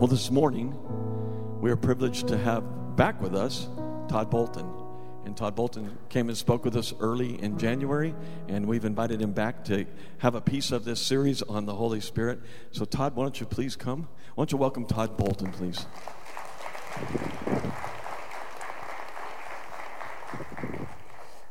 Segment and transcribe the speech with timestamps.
[0.00, 0.74] Well, this morning,
[1.60, 3.68] we are privileged to have back with us
[4.08, 4.66] Todd Bolton.
[5.26, 8.14] And Todd Bolton came and spoke with us early in January,
[8.48, 9.84] and we've invited him back to
[10.16, 12.40] have a piece of this series on the Holy Spirit.
[12.70, 14.08] So, Todd, why don't you please come?
[14.36, 15.84] Why don't you welcome Todd Bolton, please?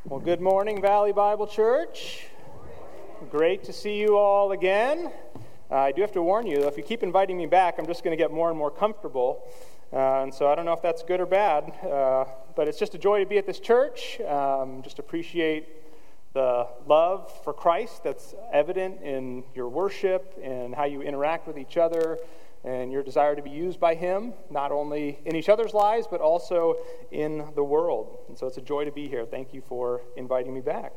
[0.04, 2.26] Well, good morning, Valley Bible Church.
[3.30, 5.12] Great to see you all again.
[5.70, 8.02] Uh, I do have to warn you, if you keep inviting me back, I'm just
[8.02, 9.46] going to get more and more comfortable.
[9.92, 12.24] Uh, and so I don't know if that's good or bad, uh,
[12.56, 14.20] but it's just a joy to be at this church.
[14.22, 15.68] Um, just appreciate
[16.32, 21.76] the love for Christ that's evident in your worship and how you interact with each
[21.76, 22.18] other
[22.64, 26.20] and your desire to be used by Him, not only in each other's lives, but
[26.20, 26.78] also
[27.12, 28.18] in the world.
[28.28, 29.24] And so it's a joy to be here.
[29.24, 30.96] Thank you for inviting me back.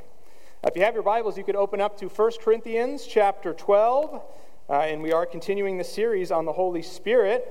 [0.64, 4.22] If you have your Bibles, you could open up to 1 Corinthians chapter 12.
[4.70, 7.46] Uh, and we are continuing the series on the Holy Spirit.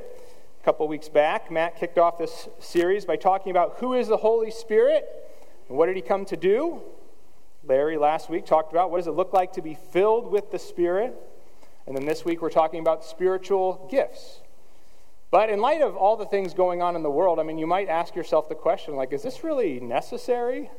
[0.63, 4.17] A couple weeks back, Matt kicked off this series by talking about who is the
[4.17, 5.07] Holy Spirit
[5.69, 6.81] and what did he come to do.
[7.65, 10.59] Larry last week talked about what does it look like to be filled with the
[10.59, 11.15] Spirit.
[11.87, 14.41] And then this week we're talking about spiritual gifts.
[15.31, 17.67] But in light of all the things going on in the world, I mean, you
[17.67, 20.71] might ask yourself the question like, is this really necessary?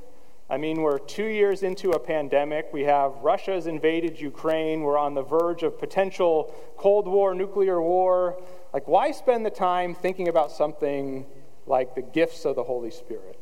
[0.49, 2.69] I mean, we're two years into a pandemic.
[2.73, 4.81] We have Russia's invaded Ukraine.
[4.81, 8.41] We're on the verge of potential Cold War, nuclear war.
[8.73, 11.25] Like, why spend the time thinking about something
[11.65, 13.39] like the gifts of the Holy Spirit?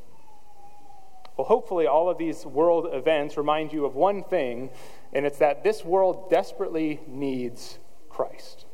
[1.38, 4.70] Well, hopefully, all of these world events remind you of one thing,
[5.12, 7.80] and it's that this world desperately needs
[8.10, 8.66] Christ.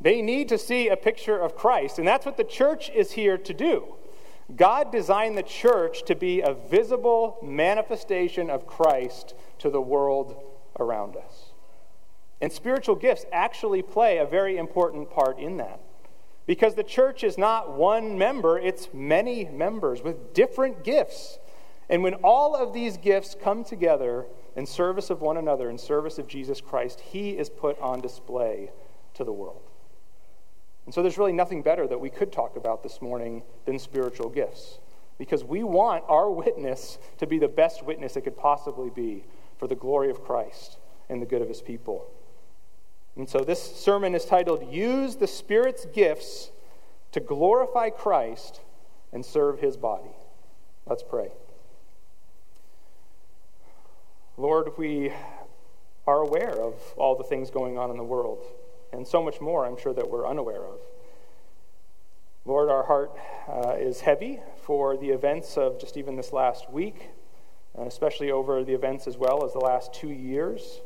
[0.00, 3.38] They need to see a picture of Christ, and that's what the church is here
[3.38, 3.94] to do.
[4.54, 10.36] God designed the church to be a visible manifestation of Christ to the world
[10.78, 11.52] around us.
[12.40, 15.80] And spiritual gifts actually play a very important part in that.
[16.46, 21.38] Because the church is not one member, it's many members with different gifts.
[21.88, 26.18] And when all of these gifts come together in service of one another, in service
[26.18, 28.70] of Jesus Christ, he is put on display
[29.14, 29.65] to the world.
[30.86, 34.30] And so there's really nothing better that we could talk about this morning than spiritual
[34.30, 34.78] gifts.
[35.18, 39.24] Because we want our witness to be the best witness it could possibly be
[39.58, 42.08] for the glory of Christ and the good of his people.
[43.16, 46.50] And so this sermon is titled Use the Spirit's Gifts
[47.12, 48.60] to Glorify Christ
[49.12, 50.10] and Serve His Body.
[50.86, 51.30] Let's pray.
[54.36, 55.12] Lord, we
[56.06, 58.44] are aware of all the things going on in the world
[58.96, 60.80] and so much more, I'm sure, that we're unaware of.
[62.44, 63.12] Lord, our heart
[63.48, 67.10] uh, is heavy for the events of just even this last week,
[67.76, 70.80] especially over the events as well as the last two years.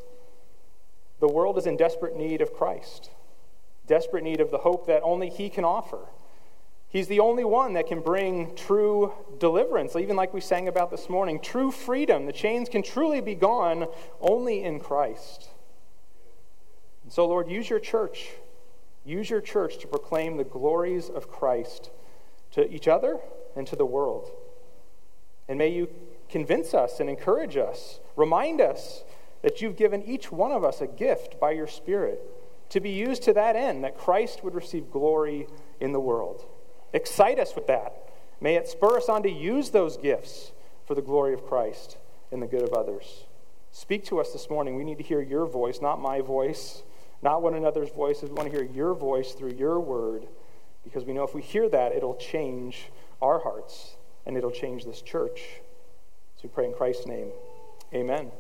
[1.21, 3.11] The world is in desperate need of Christ,
[3.87, 6.01] desperate need of the hope that only He can offer.
[6.89, 11.09] He's the only one that can bring true deliverance, even like we sang about this
[11.09, 12.27] morning, true freedom.
[12.27, 13.87] The chains can truly be gone
[14.21, 15.51] only in Christ.
[17.11, 18.31] So, Lord, use your church.
[19.05, 21.91] Use your church to proclaim the glories of Christ
[22.53, 23.19] to each other
[23.57, 24.31] and to the world.
[25.49, 25.89] And may you
[26.29, 29.03] convince us and encourage us, remind us
[29.43, 32.23] that you've given each one of us a gift by your Spirit
[32.69, 35.49] to be used to that end, that Christ would receive glory
[35.81, 36.45] in the world.
[36.93, 38.09] Excite us with that.
[38.41, 40.53] May it spur us on to use those gifts
[40.87, 41.97] for the glory of Christ
[42.31, 43.25] and the good of others.
[43.73, 44.77] Speak to us this morning.
[44.77, 46.85] We need to hear your voice, not my voice
[47.23, 48.31] not one another's voices.
[48.31, 50.27] We want to hear your voice through your word
[50.85, 55.03] because we know if we hear that, it'll change our hearts and it'll change this
[55.03, 55.41] church.
[56.37, 57.31] So we pray in Christ's name.
[57.93, 58.31] Amen.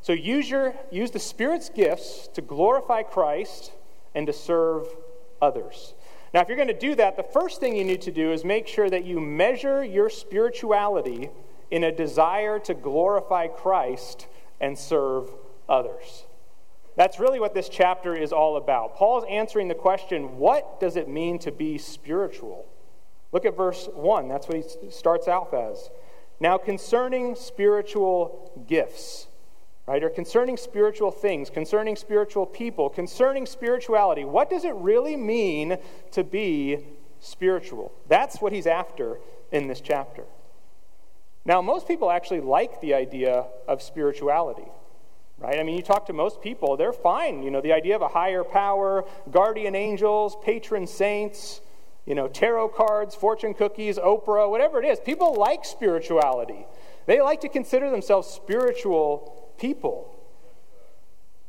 [0.00, 3.72] So use, your, use the Spirit's gifts to glorify Christ
[4.14, 4.86] and to serve
[5.40, 5.94] others.
[6.32, 8.44] Now, if you're going to do that, the first thing you need to do is
[8.44, 11.30] make sure that you measure your spirituality
[11.70, 14.26] in a desire to glorify Christ
[14.60, 15.30] and serve
[15.68, 16.23] others.
[16.96, 18.94] That's really what this chapter is all about.
[18.94, 22.66] Paul's answering the question what does it mean to be spiritual?
[23.32, 24.28] Look at verse 1.
[24.28, 25.90] That's what he starts out as.
[26.38, 29.26] Now, concerning spiritual gifts,
[29.86, 35.78] right, or concerning spiritual things, concerning spiritual people, concerning spirituality, what does it really mean
[36.12, 36.86] to be
[37.18, 37.92] spiritual?
[38.08, 39.18] That's what he's after
[39.50, 40.24] in this chapter.
[41.44, 44.70] Now, most people actually like the idea of spirituality
[45.38, 45.58] right?
[45.58, 47.42] I mean, you talk to most people, they're fine.
[47.42, 51.60] You know, the idea of a higher power, guardian angels, patron saints,
[52.06, 55.00] you know, tarot cards, fortune cookies, Oprah, whatever it is.
[55.00, 56.66] People like spirituality.
[57.06, 60.10] They like to consider themselves spiritual people.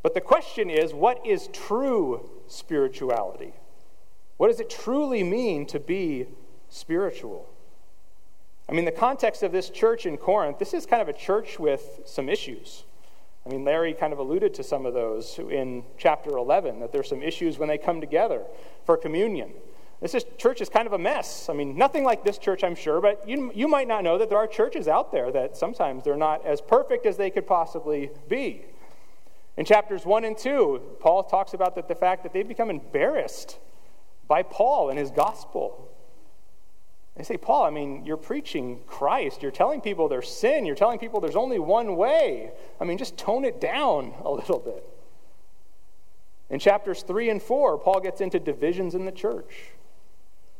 [0.01, 3.53] But the question is what is true spirituality?
[4.37, 6.27] What does it truly mean to be
[6.69, 7.49] spiritual?
[8.67, 11.59] I mean, the context of this church in Corinth, this is kind of a church
[11.59, 12.83] with some issues.
[13.45, 17.09] I mean, Larry kind of alluded to some of those in chapter 11, that there's
[17.09, 18.43] some issues when they come together
[18.85, 19.51] for communion.
[20.01, 21.47] This is, church is kind of a mess.
[21.47, 24.29] I mean, nothing like this church, I'm sure, but you, you might not know that
[24.29, 28.09] there are churches out there that sometimes they're not as perfect as they could possibly
[28.27, 28.65] be.
[29.57, 33.59] In chapters 1 and 2, Paul talks about that the fact that they've become embarrassed
[34.27, 35.84] by Paul and his gospel.
[37.15, 39.41] They say, Paul, I mean, you're preaching Christ.
[39.41, 40.65] You're telling people there's sin.
[40.65, 42.51] You're telling people there's only one way.
[42.79, 44.87] I mean, just tone it down a little bit.
[46.49, 49.53] In chapters 3 and 4, Paul gets into divisions in the church.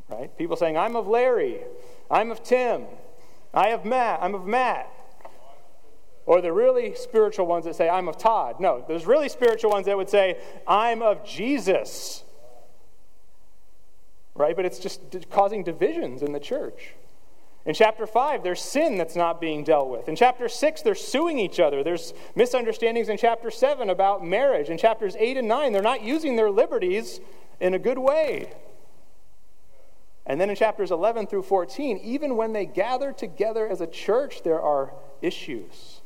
[0.08, 0.36] Right?
[0.38, 1.60] People saying, I'm of Larry.
[2.10, 2.86] I'm of Tim.
[3.54, 4.20] I have Matt.
[4.22, 4.90] I'm of Matt.
[6.26, 8.60] Or the really spiritual ones that say, I'm of Todd.
[8.60, 10.38] No, there's really spiritual ones that would say,
[10.68, 12.25] I'm of Jesus
[14.36, 14.56] right?
[14.56, 16.94] But it's just causing divisions in the church.
[17.66, 20.08] In chapter 5, there's sin that's not being dealt with.
[20.08, 21.84] In chapter 6, they're suing each other.
[21.84, 24.70] There's misunderstandings in chapter 7 about marriage.
[24.70, 27.20] In chapters 8 and 9, they're not using their liberties
[27.60, 28.52] in a good way.
[30.28, 34.44] And then in chapters 11 through 14, even when they gather together as a church,
[34.44, 34.92] there are
[35.22, 36.02] issues.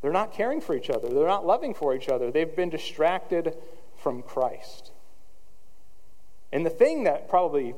[0.00, 2.30] They're not caring for each other, they're not loving for each other.
[2.30, 3.56] They've been distracted
[3.96, 4.92] from Christ.
[6.52, 7.74] And the thing that probably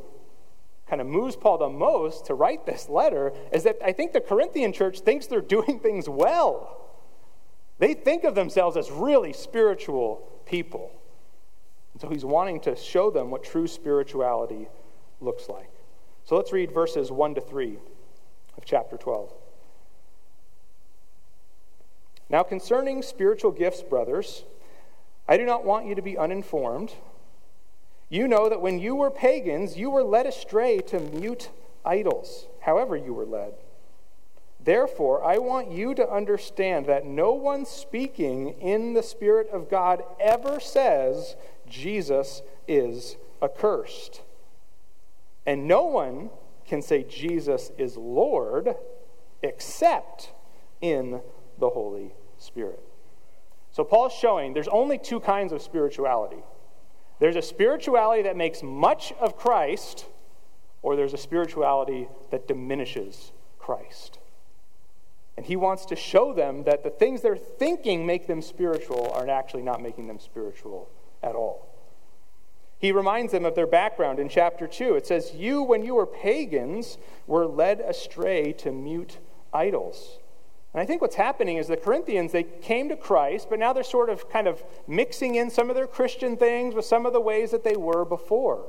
[0.88, 4.20] kind of moves Paul the most to write this letter is that I think the
[4.20, 6.76] Corinthian church thinks they're doing things well.
[7.78, 10.90] They think of themselves as really spiritual people.
[11.92, 14.68] And so he's wanting to show them what true spirituality
[15.20, 15.70] looks like.
[16.24, 17.78] So let's read verses 1 to 3
[18.56, 19.32] of chapter 12.
[22.28, 24.44] Now, concerning spiritual gifts, brothers,
[25.26, 26.92] I do not want you to be uninformed.
[28.10, 31.50] You know that when you were pagans, you were led astray to mute
[31.84, 33.54] idols, however, you were led.
[34.62, 40.02] Therefore, I want you to understand that no one speaking in the Spirit of God
[40.18, 41.36] ever says
[41.66, 44.22] Jesus is accursed.
[45.46, 46.30] And no one
[46.66, 48.74] can say Jesus is Lord
[49.42, 50.32] except
[50.80, 51.22] in
[51.58, 52.82] the Holy Spirit.
[53.72, 56.42] So, Paul's showing there's only two kinds of spirituality
[57.20, 60.06] there's a spirituality that makes much of Christ,
[60.82, 64.18] or there's a spirituality that diminishes Christ.
[65.36, 69.28] And he wants to show them that the things they're thinking make them spiritual are
[69.28, 70.88] actually not making them spiritual
[71.22, 71.68] at all.
[72.78, 74.94] He reminds them of their background in chapter 2.
[74.94, 76.96] It says, You, when you were pagans,
[77.26, 79.18] were led astray to mute
[79.52, 80.19] idols.
[80.72, 83.82] And I think what's happening is the Corinthians, they came to Christ, but now they're
[83.82, 87.20] sort of kind of mixing in some of their Christian things with some of the
[87.20, 88.66] ways that they were before.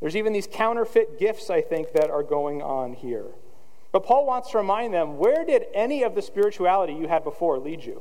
[0.00, 3.26] There's even these counterfeit gifts, I think, that are going on here.
[3.92, 7.58] But Paul wants to remind them where did any of the spirituality you had before
[7.58, 8.00] lead you?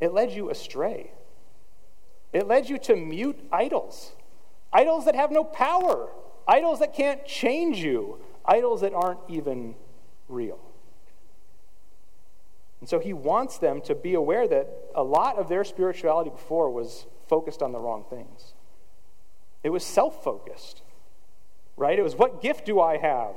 [0.00, 1.12] It led you astray.
[2.32, 4.12] It led you to mute idols,
[4.72, 6.08] idols that have no power,
[6.48, 9.74] idols that can't change you, idols that aren't even
[10.28, 10.58] real.
[12.80, 16.70] And so he wants them to be aware that a lot of their spirituality before
[16.70, 18.54] was focused on the wrong things.
[19.62, 20.82] It was self focused,
[21.76, 21.98] right?
[21.98, 23.36] It was what gift do I have?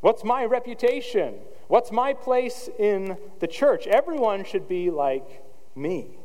[0.00, 1.34] What's my reputation?
[1.68, 3.86] What's my place in the church?
[3.86, 5.44] Everyone should be like
[5.76, 6.16] me.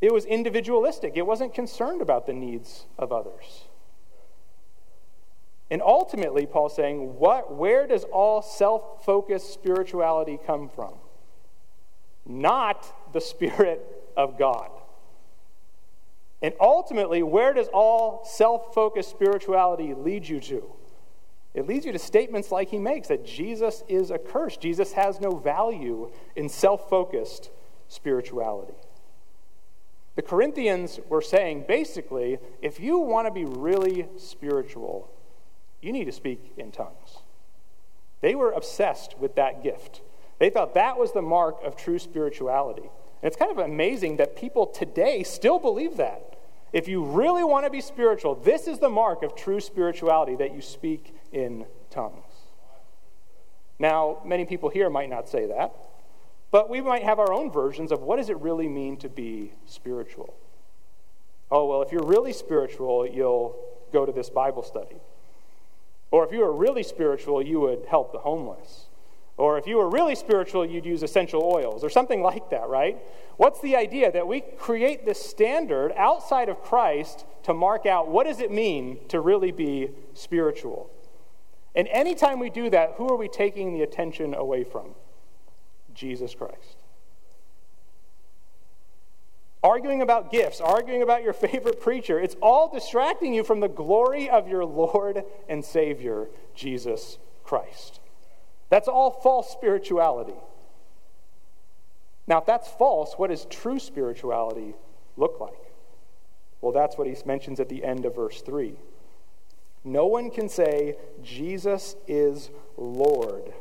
[0.00, 3.64] It was individualistic, it wasn't concerned about the needs of others.
[5.70, 10.94] And ultimately, Paul's saying, what, where does all self focused spirituality come from?
[12.30, 13.84] Not the Spirit
[14.16, 14.70] of God.
[16.42, 20.72] And ultimately, where does all self focused spirituality lead you to?
[21.52, 24.60] It leads you to statements like he makes that Jesus is accursed.
[24.60, 27.50] Jesus has no value in self focused
[27.88, 28.74] spirituality.
[30.14, 35.10] The Corinthians were saying basically, if you want to be really spiritual,
[35.80, 37.18] you need to speak in tongues.
[38.20, 40.02] They were obsessed with that gift.
[40.40, 42.82] They thought that was the mark of true spirituality.
[43.22, 46.38] And it's kind of amazing that people today still believe that.
[46.72, 50.54] If you really want to be spiritual, this is the mark of true spirituality that
[50.54, 52.24] you speak in tongues.
[53.78, 55.74] Now, many people here might not say that,
[56.50, 59.52] but we might have our own versions of what does it really mean to be
[59.66, 60.34] spiritual.
[61.50, 63.56] Oh, well, if you're really spiritual, you'll
[63.92, 64.96] go to this Bible study.
[66.10, 68.86] Or if you were really spiritual, you would help the homeless.
[69.36, 72.98] Or if you were really spiritual, you'd use essential oils or something like that, right?
[73.36, 74.12] What's the idea?
[74.12, 78.98] That we create this standard outside of Christ to mark out what does it mean
[79.08, 80.90] to really be spiritual?
[81.74, 84.94] And anytime we do that, who are we taking the attention away from?
[85.94, 86.76] Jesus Christ.
[89.62, 94.28] Arguing about gifts, arguing about your favorite preacher, it's all distracting you from the glory
[94.28, 97.99] of your Lord and Savior, Jesus Christ.
[98.70, 100.38] That's all false spirituality.
[102.26, 104.74] Now, if that's false, what does true spirituality
[105.16, 105.72] look like?
[106.60, 108.74] Well, that's what he mentions at the end of verse 3.
[109.82, 113.52] No one can say, Jesus is Lord,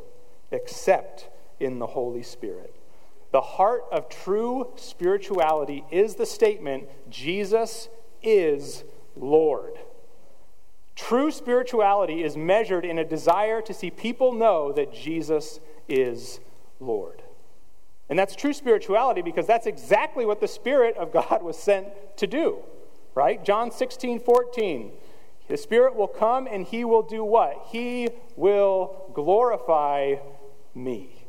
[0.52, 2.76] except in the Holy Spirit.
[3.32, 7.90] The heart of true spirituality is the statement, Jesus
[8.22, 8.84] is
[9.16, 9.74] Lord.
[11.00, 16.42] True spirituality is measured in a desire to see people know that Jesus is
[16.82, 17.24] Lord.
[18.10, 21.88] And that's true spirituality because that's exactly what the Spirit of God was sent
[22.18, 22.58] to do,
[23.16, 23.44] right?
[23.46, 24.92] John 16, 14.
[25.48, 27.68] The Spirit will come and he will do what?
[27.72, 30.16] He will glorify
[30.76, 31.28] me.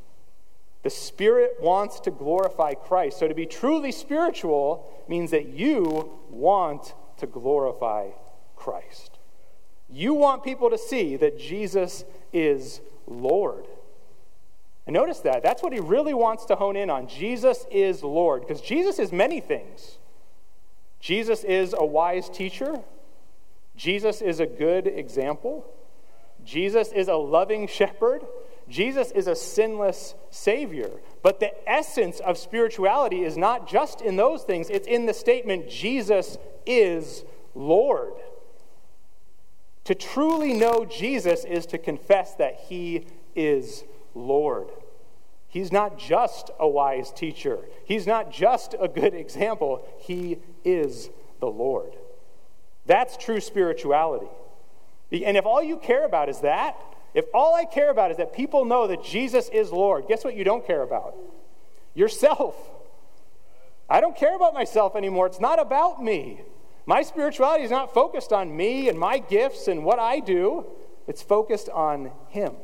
[0.82, 3.20] The Spirit wants to glorify Christ.
[3.20, 8.08] So to be truly spiritual means that you want to glorify
[8.56, 9.19] Christ.
[9.90, 13.66] You want people to see that Jesus is Lord.
[14.86, 15.42] And notice that.
[15.42, 17.08] That's what he really wants to hone in on.
[17.08, 18.42] Jesus is Lord.
[18.46, 19.98] Because Jesus is many things.
[21.00, 22.80] Jesus is a wise teacher.
[23.76, 25.64] Jesus is a good example.
[26.44, 28.22] Jesus is a loving shepherd.
[28.68, 30.90] Jesus is a sinless Savior.
[31.22, 35.68] But the essence of spirituality is not just in those things, it's in the statement,
[35.68, 38.12] Jesus is Lord.
[39.84, 43.84] To truly know Jesus is to confess that he is
[44.14, 44.68] Lord.
[45.48, 51.10] He's not just a wise teacher, he's not just a good example, he is
[51.40, 51.92] the Lord.
[52.86, 54.28] That's true spirituality.
[55.12, 56.76] And if all you care about is that,
[57.14, 60.36] if all I care about is that people know that Jesus is Lord, guess what
[60.36, 61.16] you don't care about?
[61.94, 62.54] Yourself.
[63.88, 65.26] I don't care about myself anymore.
[65.26, 66.42] It's not about me.
[66.90, 70.66] My spirituality is not focused on me and my gifts and what I do,
[71.06, 72.54] it's focused on Him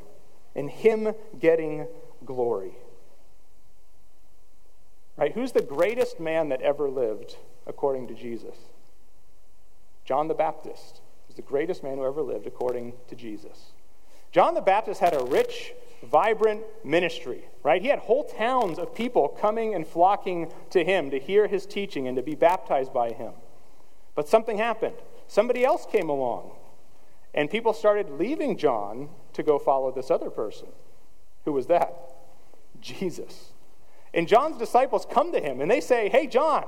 [0.56, 1.86] and Him getting
[2.24, 2.72] glory.
[5.16, 5.30] Right?
[5.32, 7.36] Who's the greatest man that ever lived
[7.68, 8.56] according to Jesus?
[10.04, 13.74] John the Baptist was the greatest man who ever lived according to Jesus.
[14.32, 17.80] John the Baptist had a rich, vibrant ministry, right?
[17.80, 22.08] He had whole towns of people coming and flocking to him to hear his teaching
[22.08, 23.32] and to be baptized by him.
[24.16, 24.96] But something happened.
[25.28, 26.50] Somebody else came along,
[27.34, 30.68] and people started leaving John to go follow this other person.
[31.44, 31.94] Who was that?
[32.80, 33.52] Jesus.
[34.12, 36.64] And John's disciples come to him and they say, Hey, John,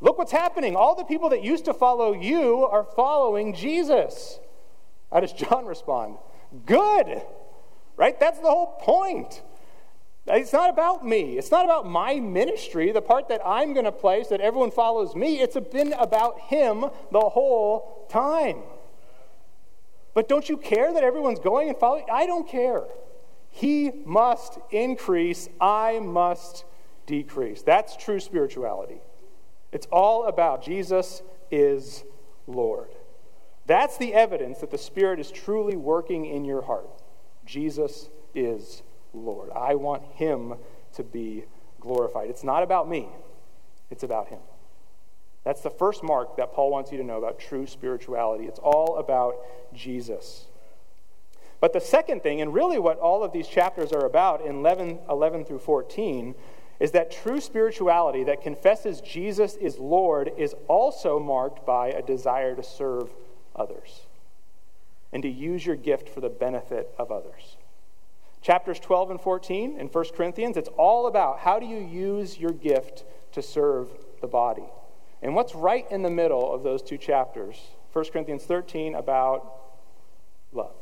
[0.00, 0.76] look what's happening.
[0.76, 4.38] All the people that used to follow you are following Jesus.
[5.12, 6.16] How does John respond?
[6.64, 7.22] Good,
[7.96, 8.18] right?
[8.18, 9.42] That's the whole point.
[10.26, 11.36] It's not about me.
[11.36, 14.70] It's not about my ministry, the part that I'm going to play so that everyone
[14.70, 15.40] follows me.
[15.40, 18.62] It's been about Him the whole time.
[20.14, 22.06] But don't you care that everyone's going and following?
[22.10, 22.84] I don't care.
[23.50, 26.64] He must increase, I must
[27.06, 27.62] decrease.
[27.62, 29.00] That's true spirituality.
[29.72, 32.04] It's all about Jesus is
[32.46, 32.88] Lord.
[33.66, 36.88] That's the evidence that the Spirit is truly working in your heart.
[37.44, 38.82] Jesus is
[39.14, 39.50] Lord.
[39.54, 40.54] I want Him
[40.94, 41.44] to be
[41.80, 42.30] glorified.
[42.30, 43.08] It's not about me,
[43.90, 44.40] it's about Him.
[45.44, 48.44] That's the first mark that Paul wants you to know about true spirituality.
[48.44, 49.36] It's all about
[49.74, 50.46] Jesus.
[51.60, 55.00] But the second thing, and really what all of these chapters are about in 11,
[55.08, 56.34] 11 through 14,
[56.80, 62.54] is that true spirituality that confesses Jesus is Lord is also marked by a desire
[62.56, 63.10] to serve
[63.54, 64.06] others
[65.12, 67.56] and to use your gift for the benefit of others.
[68.44, 72.52] Chapters 12 and 14 in 1 Corinthians, it's all about how do you use your
[72.52, 73.88] gift to serve
[74.20, 74.66] the body.
[75.22, 77.56] And what's right in the middle of those two chapters?
[77.94, 79.50] 1 Corinthians 13 about
[80.52, 80.76] love.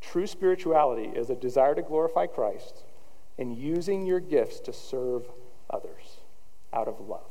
[0.00, 2.84] True spirituality is a desire to glorify Christ
[3.36, 5.26] and using your gifts to serve
[5.68, 6.20] others
[6.72, 7.30] out of love.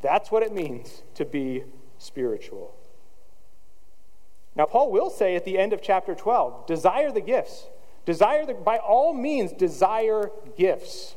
[0.00, 1.64] That's what it means to be
[1.98, 2.72] spiritual.
[4.54, 7.66] Now, Paul will say at the end of chapter 12 desire the gifts.
[8.04, 11.14] Desire the, by all means, desire gifts,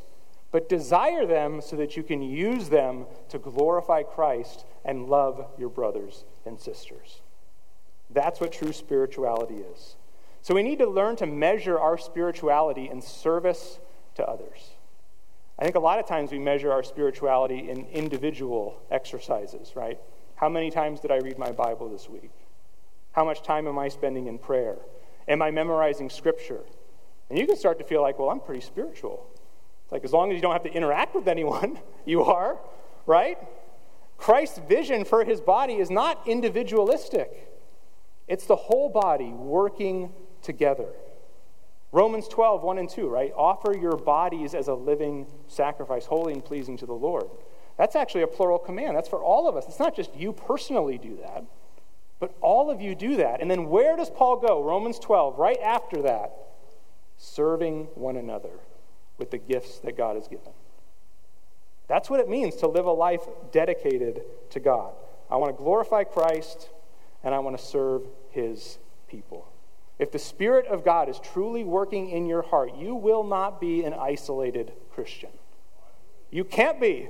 [0.51, 5.69] but desire them so that you can use them to glorify Christ and love your
[5.69, 7.21] brothers and sisters.
[8.11, 9.95] That's what true spirituality is.
[10.43, 13.79] So we need to learn to measure our spirituality in service
[14.13, 14.75] to others.
[15.57, 19.99] I think a lot of times we measure our spirituality in individual exercises, right?
[20.35, 22.31] How many times did I read my Bible this week?
[23.15, 24.77] How much time am I spending in prayer?
[25.29, 26.59] Am I memorizing scripture?
[27.29, 29.25] And you can start to feel like, well, I'm pretty spiritual.
[29.83, 32.59] It's like as long as you don't have to interact with anyone, you are,
[33.05, 33.37] right?
[34.17, 37.51] Christ's vision for his body is not individualistic,
[38.27, 40.89] it's the whole body working together.
[41.93, 43.31] Romans 12, 1 and 2, right?
[43.37, 47.29] Offer your bodies as a living sacrifice, holy and pleasing to the Lord.
[47.77, 48.97] That's actually a plural command.
[48.97, 49.65] That's for all of us.
[49.69, 51.45] It's not just you personally do that,
[52.19, 53.41] but all of you do that.
[53.41, 54.63] And then where does Paul go?
[54.63, 56.33] Romans 12, right after that.
[57.17, 58.49] Serving one another
[59.17, 60.51] with the gifts that God has given.
[61.87, 64.93] That's what it means to live a life dedicated to God.
[65.29, 66.69] I want to glorify Christ
[67.23, 69.47] and I want to serve his people.
[69.97, 73.83] If the Spirit of God is truly working in your heart, you will not be
[73.85, 75.29] an isolated Christian.
[76.31, 77.07] You can't be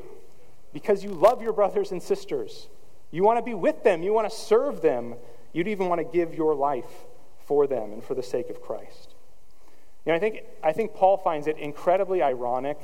[0.72, 2.68] because you love your brothers and sisters.
[3.16, 5.16] You want to be with them, you want to serve them,
[5.54, 7.06] you'd even want to give your life
[7.46, 9.16] for them and for the sake of Christ.
[10.06, 12.78] You know, I think, I think Paul finds it incredibly ironic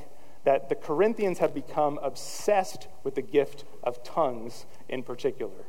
[0.45, 5.65] that the Corinthians have become obsessed with the gift of tongues in particular.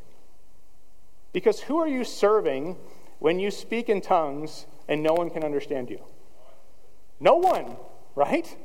[1.32, 2.76] Because who are you serving
[3.18, 5.98] when you speak in tongues and no one can understand you?
[7.18, 7.76] No one,
[8.14, 8.56] right?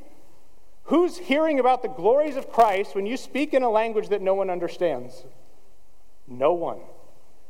[0.84, 4.34] Who's hearing about the glories of Christ when you speak in a language that no
[4.34, 5.24] one understands?
[6.28, 6.80] No one.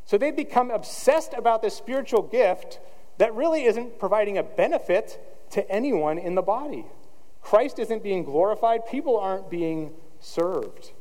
[0.05, 2.81] So they've become obsessed about this spiritual gift
[3.19, 5.21] that really isn't providing a benefit
[5.51, 6.87] to anyone in the body.
[7.43, 10.93] Christ isn't being glorified, people aren't being served.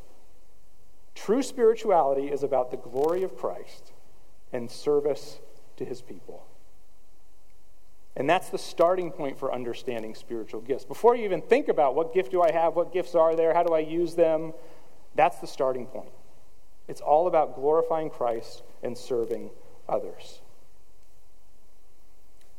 [1.16, 3.92] True spirituality is about the glory of Christ
[4.54, 5.40] and service
[5.78, 6.46] to his people.
[8.16, 10.86] And that's the starting point for understanding spiritual gifts.
[10.86, 13.64] Before you even think about what gift do I have, what gifts are there, how
[13.64, 14.54] do I use them,
[15.16, 16.10] that's the starting point.
[16.88, 19.50] It's all about glorifying Christ and serving
[19.88, 20.42] others.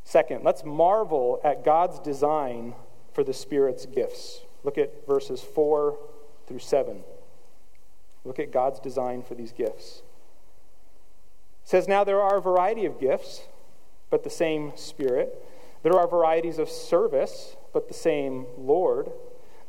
[0.04, 2.74] Second, let's marvel at God's design
[3.12, 4.40] for the Spirit's gifts.
[4.64, 5.98] Look at verses 4
[6.46, 7.04] through 7.
[8.24, 10.02] Look at God's design for these gifts
[11.62, 13.42] It says, Now there are a variety of gifts,
[14.10, 15.44] but the same Spirit.
[15.82, 19.10] There are varieties of service, but the same Lord.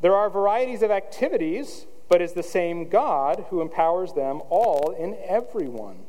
[0.00, 5.16] There are varieties of activities, but is the same God who empowers them all in
[5.24, 6.00] everyone.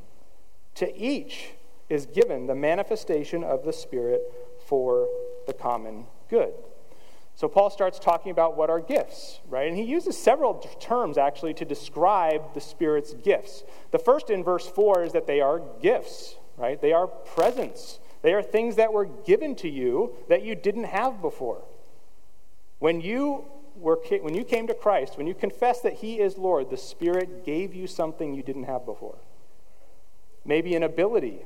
[0.75, 1.51] To each
[1.89, 4.21] is given the manifestation of the Spirit
[4.65, 5.07] for
[5.45, 6.53] the common good.
[7.35, 9.67] So Paul starts talking about what are gifts, right?
[9.67, 13.63] And he uses several terms actually to describe the Spirit's gifts.
[13.91, 16.81] The first in verse 4 is that they are gifts, right?
[16.81, 17.99] They are presents.
[18.23, 21.61] They are things that were given to you that you didn't have before.
[22.79, 23.45] When you
[23.81, 27.43] were when you came to Christ, when you confessed that he is Lord, the Spirit
[27.45, 29.17] gave you something you didn't have before.
[30.45, 31.39] Maybe an ability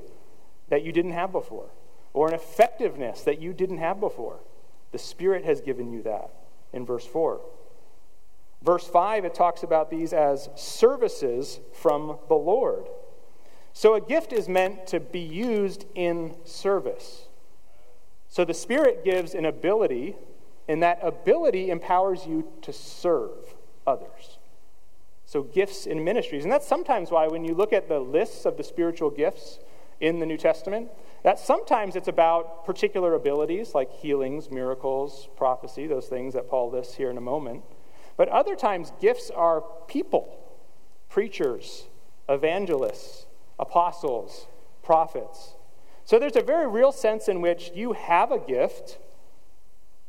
[0.69, 1.69] that you didn't have before,
[2.13, 4.39] or an effectiveness that you didn't have before.
[4.91, 6.29] The Spirit has given you that
[6.73, 7.41] in verse 4.
[8.61, 12.87] Verse 5, it talks about these as services from the Lord.
[13.73, 17.27] So a gift is meant to be used in service.
[18.29, 20.15] So the Spirit gives an ability,
[20.67, 24.39] and that ability empowers you to serve others.
[25.25, 26.43] So gifts in ministries.
[26.43, 29.59] And that's sometimes why when you look at the lists of the spiritual gifts
[29.99, 30.89] in the New Testament,
[31.23, 36.95] that sometimes it's about particular abilities like healings, miracles, prophecy, those things that Paul lists
[36.95, 37.63] here in a moment.
[38.17, 40.37] But other times, gifts are people,
[41.09, 41.87] preachers,
[42.29, 43.25] evangelists,
[43.59, 44.47] apostles,
[44.83, 45.55] prophets.
[46.03, 48.99] So there's a very real sense in which you have a gift,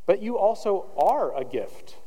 [0.07, 1.97] but you also are a gift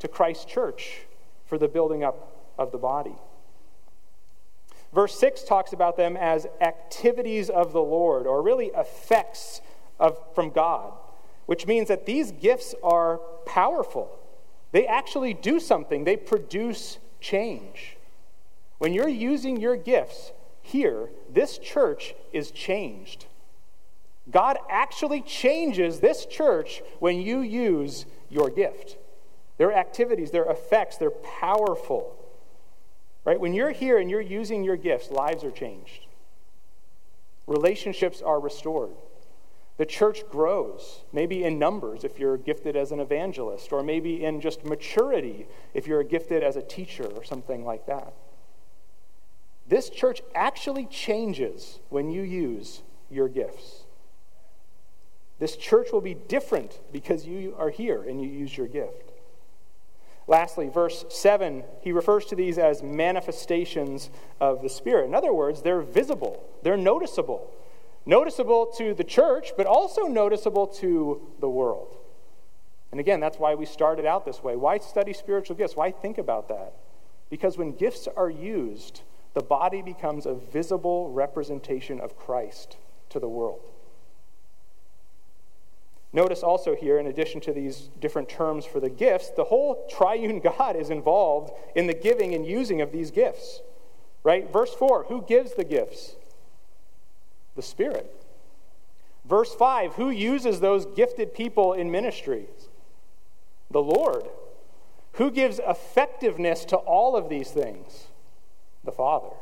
[0.00, 1.06] to Christ's church
[1.46, 3.14] for the building up of the body.
[4.92, 9.60] Verse 6 talks about them as activities of the Lord, or really effects
[9.98, 10.92] of, from God,
[11.46, 14.18] which means that these gifts are powerful.
[14.72, 17.96] They actually do something, they produce change.
[18.78, 23.26] When you're using your gifts here, this church is changed.
[24.30, 28.96] God actually changes this church when you use your gift.
[29.58, 32.16] Their activities, their effects, they're powerful.
[33.24, 33.38] Right?
[33.38, 36.06] When you're here and you're using your gifts, lives are changed.
[37.46, 38.94] Relationships are restored.
[39.76, 44.40] The church grows, maybe in numbers if you're gifted as an evangelist, or maybe in
[44.40, 48.12] just maturity if you're gifted as a teacher or something like that.
[49.66, 53.83] This church actually changes when you use your gifts.
[55.44, 59.12] This church will be different because you are here and you use your gift.
[60.26, 64.08] Lastly, verse 7, he refers to these as manifestations
[64.40, 65.04] of the Spirit.
[65.04, 67.50] In other words, they're visible, they're noticeable.
[68.06, 71.98] Noticeable to the church, but also noticeable to the world.
[72.90, 74.56] And again, that's why we started out this way.
[74.56, 75.76] Why study spiritual gifts?
[75.76, 76.72] Why think about that?
[77.28, 79.02] Because when gifts are used,
[79.34, 82.78] the body becomes a visible representation of Christ
[83.10, 83.60] to the world.
[86.14, 90.38] Notice also here, in addition to these different terms for the gifts, the whole triune
[90.38, 93.60] God is involved in the giving and using of these gifts.
[94.22, 94.50] Right?
[94.50, 96.14] Verse 4 Who gives the gifts?
[97.56, 98.14] The Spirit.
[99.24, 102.68] Verse 5 Who uses those gifted people in ministries?
[103.72, 104.28] The Lord.
[105.14, 108.06] Who gives effectiveness to all of these things?
[108.84, 109.34] The Father.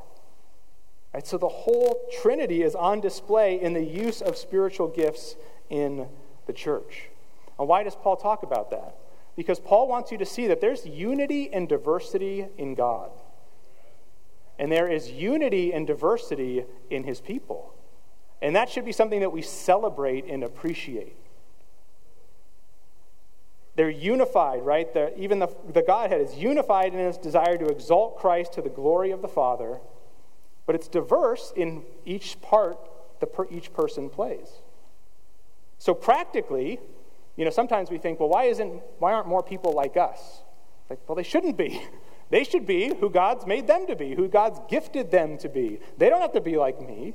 [1.13, 1.27] Right?
[1.27, 5.37] So the whole Trinity is on display in the use of spiritual gifts
[5.69, 6.09] in
[6.47, 7.09] the church.
[7.59, 8.97] And why does Paul talk about that?
[9.37, 13.11] Because Paul wants you to see that there's unity and diversity in God.
[14.59, 17.75] And there is unity and diversity in his people.
[18.43, 21.17] And that should be something that we celebrate and appreciate.
[23.75, 24.93] They're unified, right?
[24.93, 28.69] The, even the, the Godhead is unified in its desire to exalt Christ to the
[28.69, 29.81] glory of the Father,
[30.67, 32.77] but it's diverse in each part
[33.21, 34.61] that per, each person plays.
[35.83, 36.79] So practically,
[37.35, 40.45] you know, sometimes we think, well, why isn't why aren't more people like us?
[40.89, 41.83] Like, well, they shouldn't be.
[42.31, 45.81] They should be who God's made them to be, who God's gifted them to be.
[45.99, 47.13] They don't have to be like me.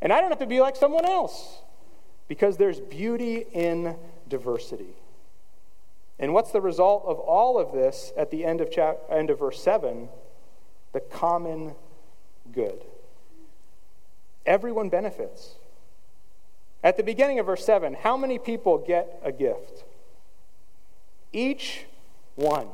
[0.00, 1.62] And I don't have to be like someone else.
[2.28, 3.96] Because there's beauty in
[4.28, 4.94] diversity.
[6.20, 9.40] And what's the result of all of this at the end of, chap- end of
[9.40, 10.08] verse 7?
[10.92, 11.74] The common
[12.52, 12.84] good.
[14.46, 15.56] Everyone benefits.
[16.84, 19.84] At the beginning of verse 7, how many people get a gift?
[21.32, 21.86] Each
[22.36, 22.68] one.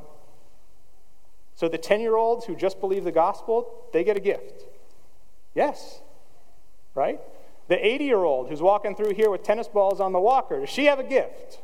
[1.54, 4.64] So the 10 year olds who just believe the gospel, they get a gift.
[5.54, 6.00] Yes.
[6.94, 7.20] Right?
[7.68, 10.68] The 80 year old who's walking through here with tennis balls on the walker, does
[10.68, 11.60] she have a gift?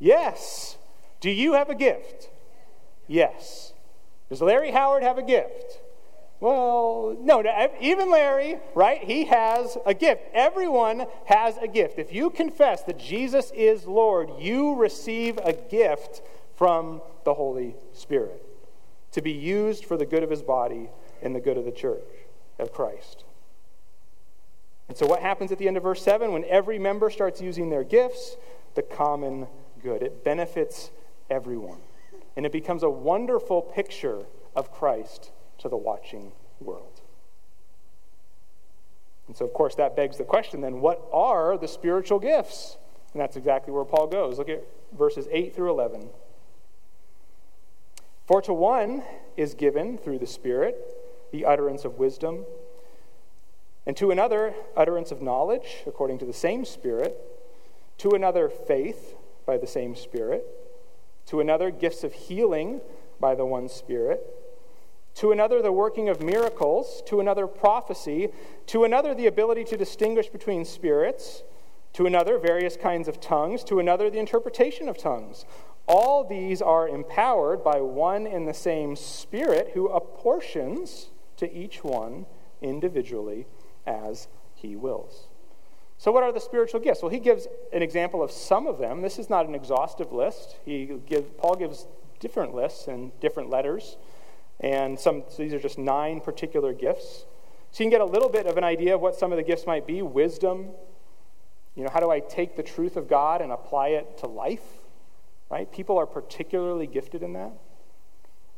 [0.00, 0.76] Yes.
[1.20, 2.28] Do you have a gift?
[3.06, 3.72] Yes.
[4.28, 5.80] Does Larry Howard have a gift?
[6.38, 7.42] Well, no,
[7.80, 9.02] even Larry, right?
[9.02, 10.22] He has a gift.
[10.34, 11.98] Everyone has a gift.
[11.98, 16.20] If you confess that Jesus is Lord, you receive a gift
[16.54, 18.42] from the Holy Spirit
[19.12, 20.90] to be used for the good of his body
[21.22, 22.04] and the good of the church
[22.58, 23.24] of Christ.
[24.88, 27.70] And so, what happens at the end of verse 7 when every member starts using
[27.70, 28.36] their gifts?
[28.74, 29.46] The common
[29.82, 30.02] good.
[30.02, 30.90] It benefits
[31.30, 31.80] everyone.
[32.36, 37.00] And it becomes a wonderful picture of Christ to the watching world.
[39.26, 42.76] And so, of course, that begs the question then what are the spiritual gifts?
[43.12, 44.38] And that's exactly where Paul goes.
[44.38, 44.62] Look at
[44.96, 46.10] verses 8 through 11.
[48.26, 49.02] For to one
[49.36, 50.76] is given through the Spirit
[51.32, 52.44] the utterance of wisdom,
[53.86, 57.16] and to another, utterance of knowledge according to the same Spirit,
[57.98, 59.14] to another, faith
[59.44, 60.44] by the same Spirit,
[61.26, 62.80] to another, gifts of healing
[63.18, 64.35] by the one Spirit
[65.16, 68.28] to another the working of miracles, to another prophecy,
[68.66, 71.42] to another the ability to distinguish between spirits,
[71.94, 75.46] to another various kinds of tongues, to another the interpretation of tongues.
[75.88, 82.26] All these are empowered by one and the same Spirit who apportions to each one
[82.60, 83.46] individually
[83.86, 85.28] as he wills.
[85.96, 87.00] So, what are the spiritual gifts?
[87.00, 89.00] Well, he gives an example of some of them.
[89.00, 90.56] This is not an exhaustive list.
[90.66, 91.86] He give, Paul gives
[92.20, 93.96] different lists and different letters.
[94.60, 97.26] And some, so these are just nine particular gifts.
[97.72, 99.42] So you can get a little bit of an idea of what some of the
[99.42, 100.70] gifts might be wisdom.
[101.74, 104.64] You know, how do I take the truth of God and apply it to life?
[105.50, 105.70] Right?
[105.70, 107.52] People are particularly gifted in that.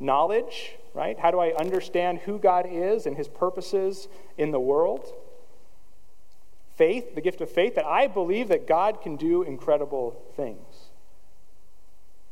[0.00, 1.18] Knowledge, right?
[1.18, 4.06] How do I understand who God is and his purposes
[4.36, 5.12] in the world?
[6.76, 10.87] Faith, the gift of faith, that I believe that God can do incredible things.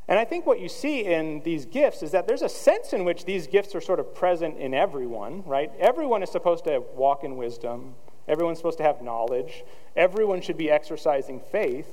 [0.09, 3.05] And I think what you see in these gifts is that there's a sense in
[3.05, 5.73] which these gifts are sort of present in everyone, right?
[5.81, 7.97] Everyone is supposed to walk in wisdom,
[8.29, 9.65] everyone's supposed to have knowledge,
[9.97, 11.89] everyone should be exercising faith.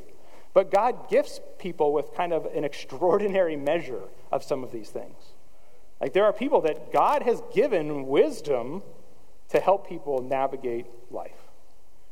[0.53, 5.33] But God gifts people with kind of an extraordinary measure of some of these things.
[5.99, 8.83] Like there are people that God has given wisdom
[9.49, 11.49] to help people navigate life.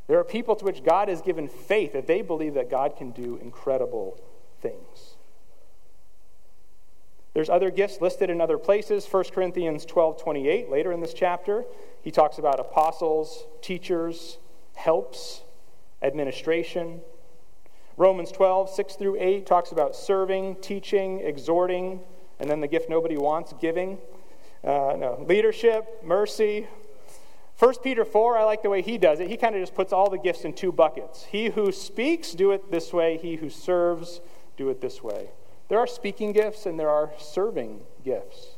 [0.07, 3.11] There are people to which God has given faith that they believe that God can
[3.11, 4.19] do incredible
[4.61, 5.17] things.
[7.33, 9.05] There's other gifts listed in other places.
[9.05, 11.65] 1 Corinthians 12 28, later in this chapter,
[12.01, 14.37] he talks about apostles, teachers,
[14.75, 15.43] helps,
[16.01, 17.01] administration.
[17.95, 22.01] Romans 12, 6 through 8 talks about serving, teaching, exhorting,
[22.39, 23.97] and then the gift nobody wants, giving.
[24.63, 26.67] Uh, no, leadership, mercy.
[27.59, 29.29] 1 Peter 4, I like the way he does it.
[29.29, 31.25] He kind of just puts all the gifts in two buckets.
[31.25, 33.17] He who speaks, do it this way.
[33.17, 34.19] He who serves,
[34.57, 35.29] do it this way.
[35.71, 38.57] There are speaking gifts and there are serving gifts.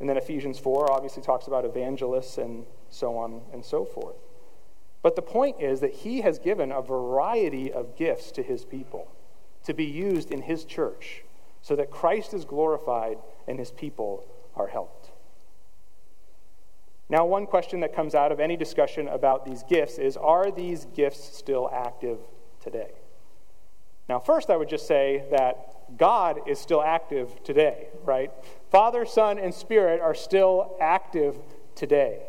[0.00, 4.16] And then Ephesians 4 obviously talks about evangelists and so on and so forth.
[5.00, 9.12] But the point is that he has given a variety of gifts to his people
[9.62, 11.22] to be used in his church
[11.60, 15.12] so that Christ is glorified and his people are helped.
[17.08, 20.86] Now, one question that comes out of any discussion about these gifts is are these
[20.86, 22.18] gifts still active
[22.60, 22.90] today?
[24.12, 28.30] Now, first, I would just say that God is still active today, right?
[28.70, 31.38] Father, Son, and Spirit are still active
[31.74, 32.20] today.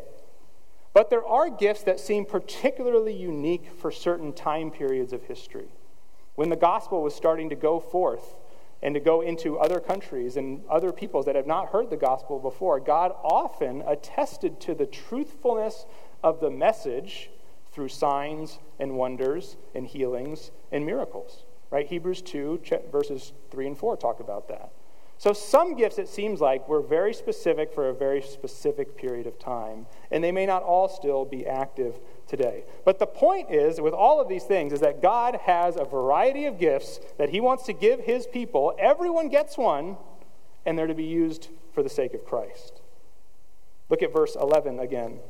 [0.94, 5.66] But there are gifts that seem particularly unique for certain time periods of history.
[6.36, 8.34] When the gospel was starting to go forth
[8.82, 12.38] and to go into other countries and other peoples that have not heard the gospel
[12.38, 15.84] before, God often attested to the truthfulness
[16.22, 17.28] of the message
[17.72, 21.44] through signs and wonders and healings and miracles.
[21.70, 21.86] Right?
[21.86, 24.70] Hebrews 2, verses 3 and 4 talk about that.
[25.16, 29.38] So, some gifts, it seems like, were very specific for a very specific period of
[29.38, 32.64] time, and they may not all still be active today.
[32.84, 36.46] But the point is, with all of these things, is that God has a variety
[36.46, 38.74] of gifts that He wants to give His people.
[38.78, 39.96] Everyone gets one,
[40.66, 42.82] and they're to be used for the sake of Christ.
[43.88, 45.20] Look at verse 11 again.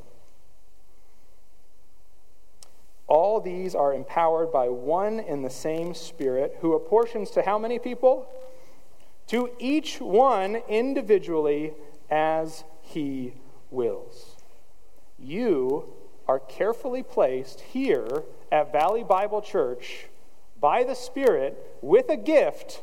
[3.07, 7.78] All these are empowered by one and the same Spirit, who apportions to how many
[7.78, 8.28] people?
[9.26, 11.72] to each one individually
[12.11, 13.35] as he
[13.70, 14.37] wills.
[15.18, 15.92] You
[16.28, 20.07] are carefully placed here at Valley Bible Church
[20.61, 22.83] by the Spirit with a gift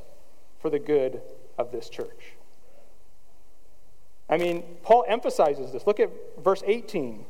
[0.59, 1.21] for the good
[1.57, 2.35] of this church.
[4.29, 5.85] I mean, Paul emphasizes this.
[5.85, 7.25] Look at verse 18.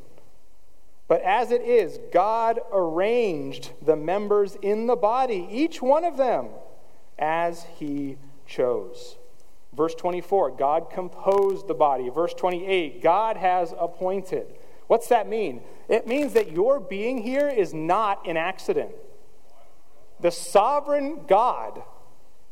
[1.12, 6.48] But as it is, God arranged the members in the body, each one of them,
[7.18, 9.18] as he chose.
[9.74, 12.08] Verse 24, God composed the body.
[12.08, 14.54] Verse 28, God has appointed.
[14.86, 15.60] What's that mean?
[15.86, 18.92] It means that your being here is not an accident.
[20.18, 21.82] The sovereign God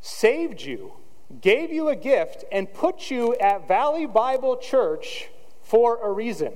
[0.02, 0.92] saved you,
[1.40, 5.30] gave you a gift, and put you at Valley Bible Church
[5.62, 6.52] for a reason.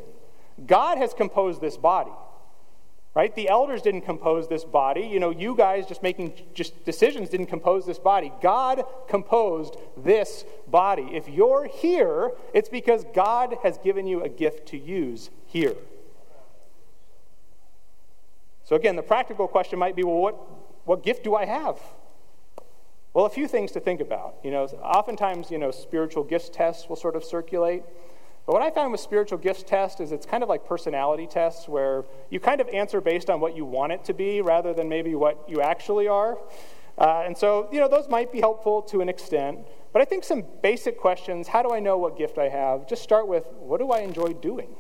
[0.67, 2.13] God has composed this body
[3.15, 3.35] right?
[3.35, 5.03] The elders didn't compose this body.
[5.03, 8.33] You know you guys just making just decisions didn't compose this body.
[8.43, 11.09] God composed this body.
[11.13, 15.77] If you're here it's because god has given you a gift to use here.
[18.65, 20.37] So again the practical question might be well what
[20.85, 21.79] what gift do i have?
[23.13, 24.35] Well a few things to think about.
[24.43, 27.85] You know oftentimes you know spiritual gifts tests will sort of circulate
[28.47, 31.67] but what I found with spiritual gifts test is it's kind of like personality tests
[31.67, 34.89] where you kind of answer based on what you want it to be rather than
[34.89, 36.37] maybe what you actually are.
[36.99, 39.59] Uh, and so, you know, those might be helpful to an extent.
[39.93, 42.87] But I think some basic questions how do I know what gift I have?
[42.87, 44.77] Just start with what do I enjoy doing?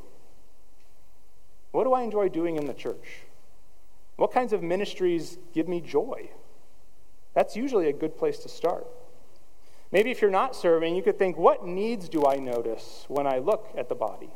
[1.72, 3.22] What do I enjoy doing in the church?
[4.16, 6.30] What kinds of ministries give me joy?
[7.34, 8.86] That's usually a good place to start.
[9.94, 13.38] Maybe if you're not serving, you could think, what needs do I notice when I
[13.38, 14.30] look at the body?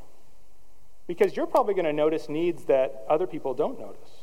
[1.08, 4.22] Because you're probably going to notice needs that other people don't notice.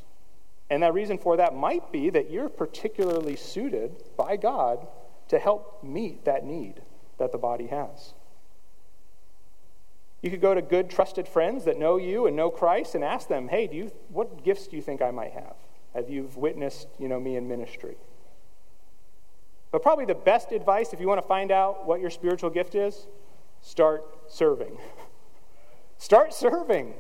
[0.70, 4.88] And that reason for that might be that you're particularly suited by God
[5.28, 6.82] to help meet that need
[7.18, 8.14] that the body has.
[10.22, 13.28] You could go to good, trusted friends that know you and know Christ and ask
[13.28, 15.56] them, hey, do you, what gifts do you think I might have?
[15.94, 17.98] Have you witnessed you know, me in ministry?
[19.76, 22.76] But probably the best advice if you want to find out what your spiritual gift
[22.76, 23.08] is,
[23.60, 24.78] start serving.
[25.98, 26.94] start serving.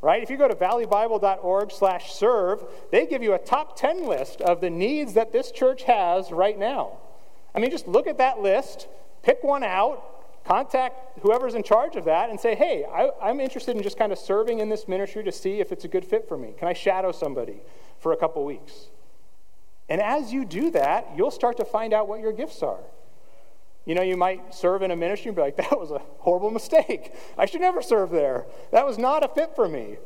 [0.00, 0.22] Right?
[0.22, 4.62] If you go to valleybible.org slash serve, they give you a top 10 list of
[4.62, 7.00] the needs that this church has right now.
[7.54, 8.88] I mean, just look at that list,
[9.22, 10.02] pick one out,
[10.46, 14.10] contact whoever's in charge of that, and say, hey, I, am interested in just kind
[14.10, 16.54] of serving in this ministry to see if it's a good fit for me.
[16.58, 17.60] Can I shadow somebody
[17.98, 18.88] for a couple weeks?
[19.92, 22.80] And as you do that, you'll start to find out what your gifts are.
[23.84, 26.50] You know, you might serve in a ministry and be like, that was a horrible
[26.50, 27.12] mistake.
[27.36, 28.46] I should never serve there.
[28.70, 29.98] That was not a fit for me.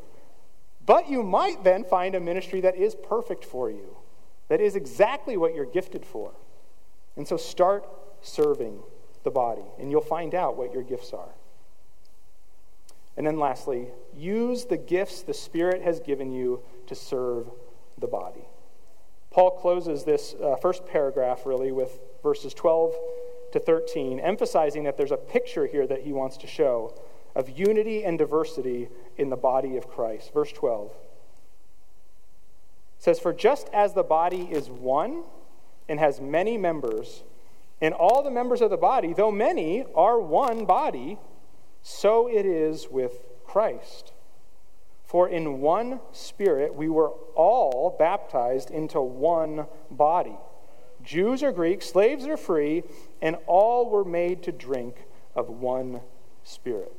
[0.85, 3.97] But you might then find a ministry that is perfect for you,
[4.49, 6.33] that is exactly what you're gifted for.
[7.15, 7.89] And so start
[8.23, 8.81] serving
[9.23, 11.31] the body, and you'll find out what your gifts are.
[13.17, 17.47] And then lastly, use the gifts the Spirit has given you to serve
[17.97, 18.49] the body.
[19.37, 22.95] Paul closes this uh, first paragraph really with verses 12
[23.53, 26.99] to 13, emphasizing that there's a picture here that he wants to show
[27.35, 30.33] of unity and diversity in the body of Christ.
[30.33, 30.91] Verse 12
[32.99, 35.25] says, For just as the body is one
[35.87, 37.23] and has many members,
[37.83, 41.19] and all the members of the body, though many, are one body,
[41.83, 44.13] so it is with Christ.
[45.07, 50.37] For in one spirit we were all baptized into one body.
[51.03, 52.83] Jews or Greeks, slaves or free,
[53.23, 56.01] and all were made to drink of one
[56.43, 56.93] spirit.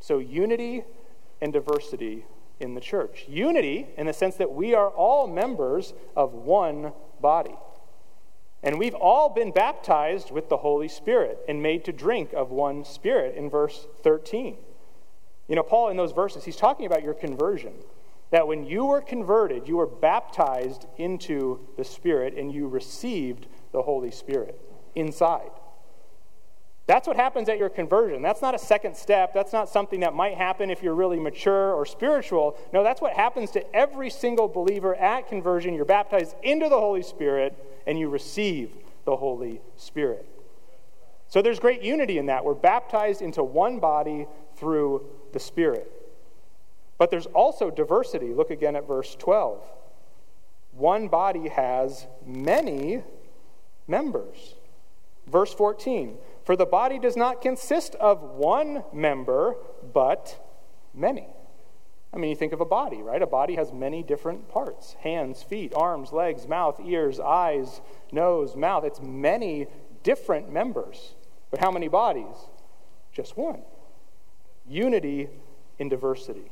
[0.00, 0.84] So, unity
[1.40, 2.26] and diversity
[2.60, 3.24] in the church.
[3.26, 7.56] Unity in the sense that we are all members of one body.
[8.62, 12.84] And we've all been baptized with the Holy Spirit and made to drink of one
[12.84, 14.58] Spirit in verse 13.
[15.48, 17.74] You know, Paul, in those verses, he's talking about your conversion.
[18.30, 23.82] That when you were converted, you were baptized into the Spirit and you received the
[23.82, 24.58] Holy Spirit
[24.94, 25.50] inside.
[26.86, 28.20] That's what happens at your conversion.
[28.20, 29.32] That's not a second step.
[29.32, 32.58] That's not something that might happen if you're really mature or spiritual.
[32.72, 35.74] No, that's what happens to every single believer at conversion.
[35.74, 38.70] You're baptized into the Holy Spirit and you receive
[39.06, 40.26] the Holy Spirit.
[41.28, 42.44] So there's great unity in that.
[42.44, 44.26] We're baptized into one body
[44.56, 45.90] through the Spirit.
[46.96, 48.32] But there's also diversity.
[48.32, 49.62] Look again at verse 12.
[50.72, 53.02] One body has many
[53.86, 54.54] members.
[55.26, 59.56] Verse 14 For the body does not consist of one member,
[59.92, 60.40] but
[60.94, 61.26] many.
[62.12, 63.20] I mean, you think of a body, right?
[63.20, 67.80] A body has many different parts hands, feet, arms, legs, mouth, ears, eyes,
[68.12, 68.84] nose, mouth.
[68.84, 69.66] It's many
[70.04, 71.14] different members.
[71.50, 72.36] But how many bodies?
[73.12, 73.62] Just one.
[74.68, 75.28] Unity
[75.78, 76.50] in diversity.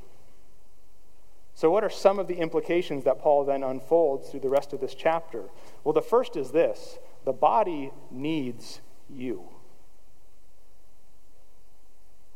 [1.54, 4.80] So, what are some of the implications that Paul then unfolds through the rest of
[4.80, 5.44] this chapter?
[5.84, 9.44] Well, the first is this the body needs you.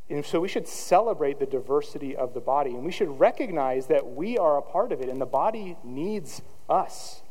[0.08, 2.70] And so we should celebrate the diversity of the body.
[2.70, 6.42] And we should recognize that we are a part of it, and the body needs
[6.68, 7.22] us.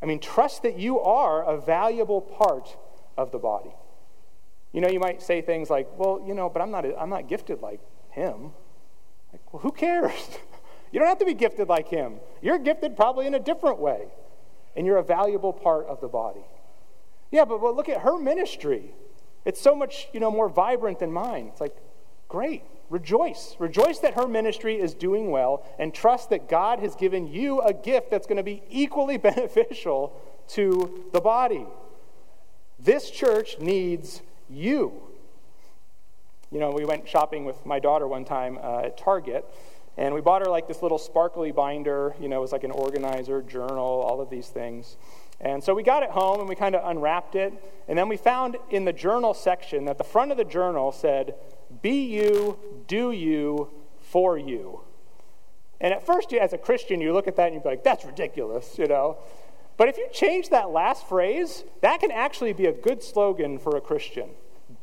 [0.00, 2.76] I mean, trust that you are a valuable part
[3.18, 3.74] of the body.
[4.74, 7.28] You know, you might say things like, well, you know, but I'm not, I'm not
[7.28, 8.50] gifted like him.
[9.32, 10.12] Like, well, who cares?
[10.92, 12.16] you don't have to be gifted like him.
[12.42, 14.08] You're gifted probably in a different way,
[14.74, 16.44] and you're a valuable part of the body.
[17.30, 18.92] Yeah, but, but look at her ministry.
[19.44, 21.46] It's so much, you know, more vibrant than mine.
[21.52, 21.76] It's like,
[22.26, 22.64] great.
[22.90, 23.54] Rejoice.
[23.60, 27.72] Rejoice that her ministry is doing well and trust that God has given you a
[27.72, 31.64] gift that's going to be equally beneficial to the body.
[32.80, 34.20] This church needs
[34.54, 35.02] you.
[36.50, 39.44] You know, we went shopping with my daughter one time uh, at Target,
[39.96, 42.14] and we bought her like this little sparkly binder.
[42.20, 44.96] You know, it was like an organizer, journal, all of these things.
[45.40, 47.52] And so we got it home and we kind of unwrapped it.
[47.88, 51.34] And then we found in the journal section that the front of the journal said,
[51.82, 54.80] Be you, do you, for you.
[55.80, 58.78] And at first, as a Christian, you look at that and you're like, That's ridiculous,
[58.78, 59.18] you know.
[59.76, 63.76] But if you change that last phrase, that can actually be a good slogan for
[63.76, 64.30] a Christian.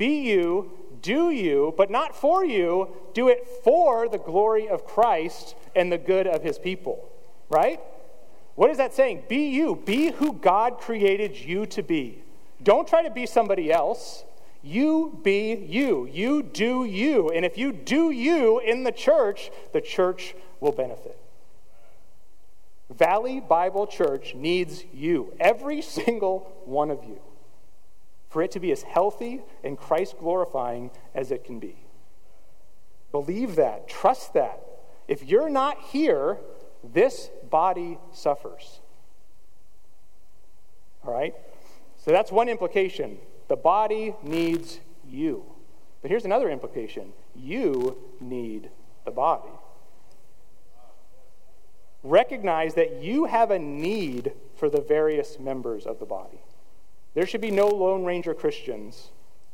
[0.01, 0.71] Be you,
[1.03, 2.89] do you, but not for you.
[3.13, 7.07] Do it for the glory of Christ and the good of his people,
[7.51, 7.79] right?
[8.55, 9.25] What is that saying?
[9.29, 9.75] Be you.
[9.75, 12.23] Be who God created you to be.
[12.63, 14.23] Don't try to be somebody else.
[14.63, 16.09] You be you.
[16.11, 17.29] You do you.
[17.29, 21.15] And if you do you in the church, the church will benefit.
[22.89, 27.21] Valley Bible Church needs you, every single one of you,
[28.31, 31.75] for it to be as healthy and Christ glorifying as it can be.
[33.11, 34.61] Believe that, trust that.
[35.09, 36.37] If you're not here,
[36.81, 38.79] this body suffers.
[41.05, 41.35] All right?
[41.97, 43.19] So that's one implication.
[43.49, 45.43] The body needs you.
[46.01, 48.69] But here's another implication you need
[49.03, 49.51] the body.
[52.01, 56.39] Recognize that you have a need for the various members of the body.
[57.13, 59.09] There should be no Lone Ranger Christians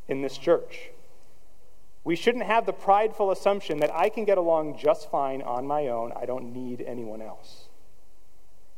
[0.07, 0.91] in this church.
[2.03, 5.87] We shouldn't have the prideful assumption that I can get along just fine on my
[5.87, 6.13] own.
[6.15, 7.67] I don't need anyone else.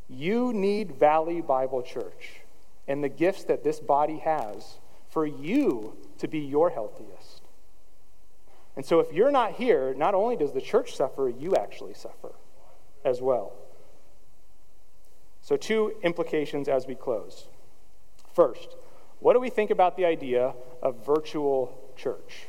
[0.09, 2.41] You need Valley Bible Church
[2.87, 7.43] and the gifts that this body has for you to be your healthiest.
[8.75, 12.31] And so, if you're not here, not only does the church suffer, you actually suffer
[13.03, 13.53] as well.
[15.41, 17.47] So, two implications as we close.
[18.33, 18.75] First,
[19.19, 22.47] what do we think about the idea of virtual church?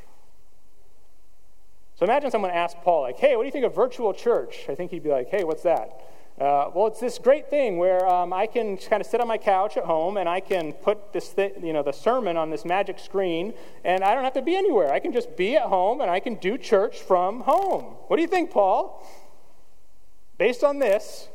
[1.96, 4.66] So imagine someone asked Paul, like, hey, what do you think of virtual church?
[4.68, 6.00] I think he'd be like, hey, what's that?
[6.40, 9.36] Uh, well, it's this great thing where um, I can kind of sit on my
[9.36, 12.64] couch at home and I can put this, th- you know, the sermon on this
[12.64, 13.52] magic screen,
[13.84, 14.90] and I don't have to be anywhere.
[14.90, 17.96] I can just be at home and I can do church from home.
[18.06, 19.06] What do you think, Paul?
[20.38, 21.28] Based on this,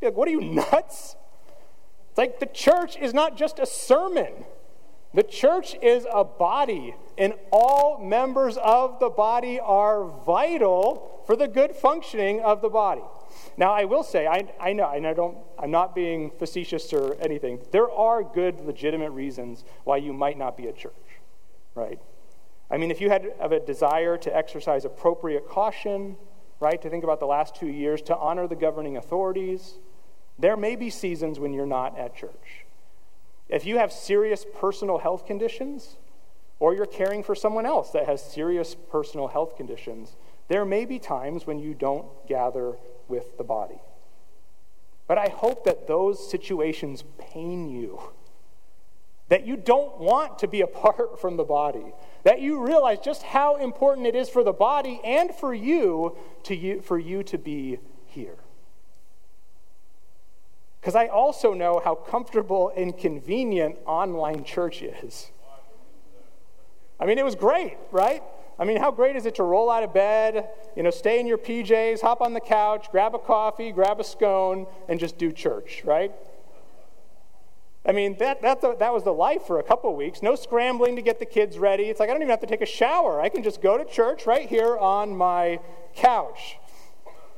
[0.00, 0.40] like, what are you
[0.72, 1.14] nuts?
[2.12, 4.44] It's like the church is not just a sermon.
[5.14, 11.48] The church is a body, and all members of the body are vital for the
[11.48, 13.00] good functioning of the body.
[13.56, 17.16] Now, I will say, I, I know, and I don't, I'm not being facetious or
[17.18, 17.60] anything.
[17.70, 20.92] There are good, legitimate reasons why you might not be a church,
[21.74, 21.98] right?
[22.70, 26.16] I mean, if you had a desire to exercise appropriate caution,
[26.60, 29.78] right, to think about the last two years, to honor the governing authorities,
[30.42, 32.66] there may be seasons when you're not at church.
[33.48, 35.96] If you have serious personal health conditions,
[36.58, 40.16] or you're caring for someone else that has serious personal health conditions,
[40.48, 42.76] there may be times when you don't gather
[43.06, 43.80] with the body.
[45.06, 48.00] But I hope that those situations pain you.
[49.28, 51.94] That you don't want to be apart from the body.
[52.24, 56.80] That you realize just how important it is for the body and for you to
[56.80, 58.41] for you to be here.
[60.82, 65.30] Because I also know how comfortable and convenient online church is.
[66.98, 68.20] I mean, it was great, right?
[68.58, 71.28] I mean, how great is it to roll out of bed, you know, stay in
[71.28, 75.30] your PJs, hop on the couch, grab a coffee, grab a scone, and just do
[75.30, 76.10] church, right?
[77.86, 80.20] I mean, that, that, that was the life for a couple weeks.
[80.20, 81.84] No scrambling to get the kids ready.
[81.84, 83.20] It's like I don't even have to take a shower.
[83.20, 85.60] I can just go to church right here on my
[85.94, 86.58] couch.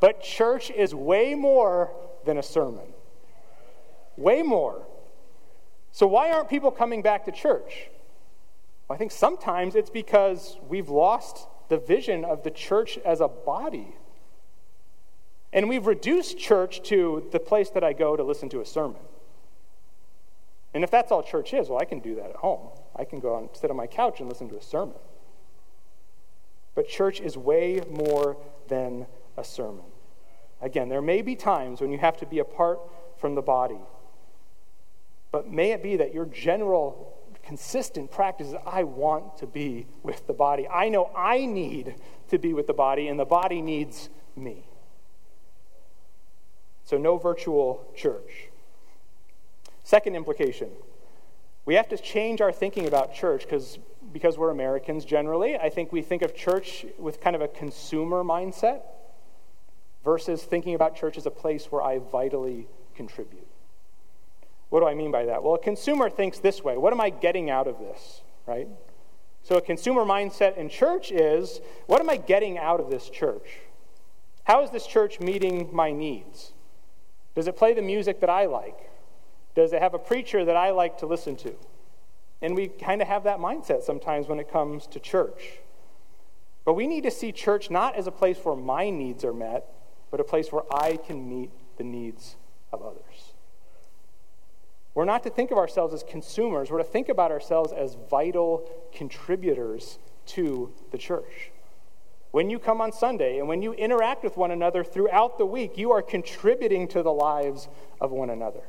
[0.00, 1.90] But church is way more
[2.24, 2.93] than a sermon.
[4.16, 4.86] Way more.
[5.92, 7.88] So, why aren't people coming back to church?
[8.90, 13.94] I think sometimes it's because we've lost the vision of the church as a body.
[15.52, 19.00] And we've reduced church to the place that I go to listen to a sermon.
[20.74, 22.68] And if that's all church is, well, I can do that at home.
[22.96, 24.96] I can go and sit on my couch and listen to a sermon.
[26.74, 28.36] But church is way more
[28.66, 29.06] than
[29.36, 29.84] a sermon.
[30.60, 32.80] Again, there may be times when you have to be apart
[33.16, 33.78] from the body.
[35.34, 37.12] But may it be that your general
[37.42, 40.68] consistent practice is I want to be with the body.
[40.68, 41.96] I know I need
[42.28, 44.68] to be with the body, and the body needs me.
[46.84, 48.46] So, no virtual church.
[49.82, 50.70] Second implication
[51.64, 53.80] we have to change our thinking about church because
[54.12, 55.56] because we're Americans generally.
[55.56, 58.82] I think we think of church with kind of a consumer mindset
[60.04, 63.48] versus thinking about church as a place where I vitally contribute.
[64.74, 65.44] What do I mean by that?
[65.44, 68.66] Well, a consumer thinks this way what am I getting out of this, right?
[69.44, 73.60] So, a consumer mindset in church is what am I getting out of this church?
[74.42, 76.54] How is this church meeting my needs?
[77.36, 78.90] Does it play the music that I like?
[79.54, 81.54] Does it have a preacher that I like to listen to?
[82.42, 85.60] And we kind of have that mindset sometimes when it comes to church.
[86.64, 89.68] But we need to see church not as a place where my needs are met,
[90.10, 92.34] but a place where I can meet the needs
[92.72, 93.33] of others.
[94.94, 98.70] We're not to think of ourselves as consumers, we're to think about ourselves as vital
[98.92, 101.50] contributors to the church.
[102.30, 105.78] When you come on Sunday and when you interact with one another throughout the week,
[105.78, 107.68] you are contributing to the lives
[108.00, 108.62] of one another.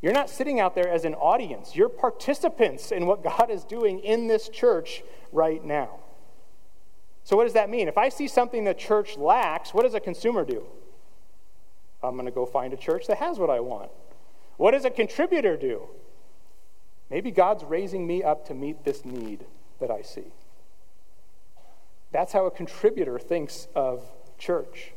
[0.00, 3.98] You're not sitting out there as an audience, you're participants in what God is doing
[4.00, 5.02] in this church
[5.32, 6.00] right now.
[7.24, 7.88] So, what does that mean?
[7.88, 10.64] If I see something the church lacks, what does a consumer do?
[12.02, 13.90] I'm going to go find a church that has what I want.
[14.58, 15.88] What does a contributor do?
[17.10, 19.46] Maybe God's raising me up to meet this need
[19.80, 20.32] that I see.
[22.12, 24.02] That's how a contributor thinks of
[24.36, 24.92] church.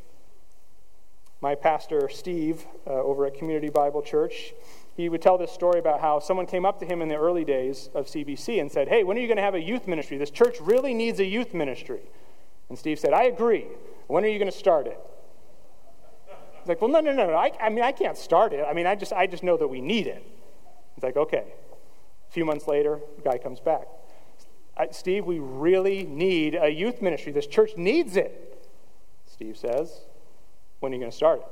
[1.40, 4.52] My pastor, Steve, uh, over at Community Bible Church,
[4.96, 7.44] he would tell this story about how someone came up to him in the early
[7.44, 10.18] days of CBC and said, Hey, when are you going to have a youth ministry?
[10.18, 12.00] This church really needs a youth ministry.
[12.68, 13.66] And Steve said, I agree.
[14.08, 14.98] When are you going to start it?
[16.62, 17.34] He's like, well, no, no, no, no.
[17.34, 18.64] I, I mean, I can't start it.
[18.68, 20.24] I mean, I just, I just know that we need it.
[20.94, 21.44] He's like, okay.
[22.28, 23.88] A few months later, the guy comes back.
[24.92, 27.32] Steve, we really need a youth ministry.
[27.32, 28.64] This church needs it.
[29.26, 30.02] Steve says,
[30.80, 31.46] when are you going to start it?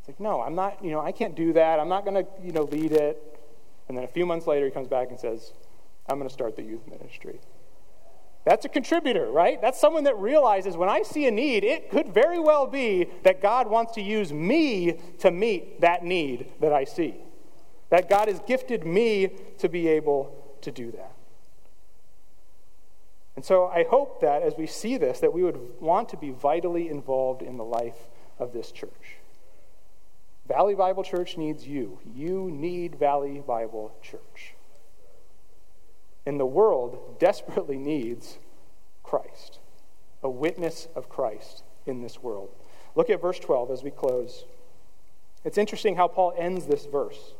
[0.00, 1.78] It's like, no, I'm not, you know, I can't do that.
[1.78, 3.38] I'm not going to, you know, lead it.
[3.88, 5.52] And then a few months later, he comes back and says,
[6.08, 7.38] I'm going to start the youth ministry.
[8.44, 9.60] That's a contributor, right?
[9.60, 13.40] That's someone that realizes when I see a need, it could very well be that
[13.40, 17.14] God wants to use me to meet that need that I see.
[17.88, 21.12] That God has gifted me to be able to do that.
[23.36, 26.30] And so I hope that as we see this, that we would want to be
[26.30, 29.16] vitally involved in the life of this church.
[30.46, 31.98] Valley Bible Church needs you.
[32.14, 34.54] You need Valley Bible Church.
[36.26, 38.38] And the world desperately needs
[39.02, 39.58] Christ,
[40.22, 42.50] a witness of Christ in this world.
[42.94, 44.44] Look at verse 12 as we close.
[45.44, 47.34] It's interesting how Paul ends this verse.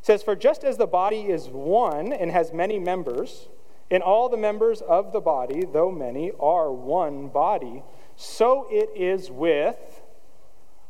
[0.00, 3.48] He says, For just as the body is one and has many members,
[3.90, 7.82] and all the members of the body, though many, are one body,
[8.16, 10.02] so it is with.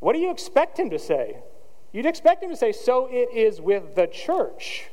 [0.00, 1.38] What do you expect him to say?
[1.92, 4.90] You'd expect him to say, So it is with the church.